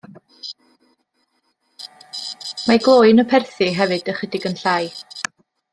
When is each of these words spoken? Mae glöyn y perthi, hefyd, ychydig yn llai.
Mae 2.69 2.83
glöyn 2.87 3.25
y 3.27 3.29
perthi, 3.35 3.71
hefyd, 3.83 4.13
ychydig 4.15 4.53
yn 4.53 4.61
llai. 4.65 4.85